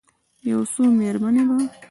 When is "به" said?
1.47-1.57